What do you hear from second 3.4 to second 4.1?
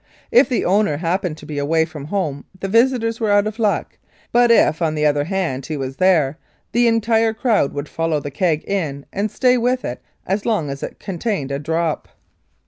of luck,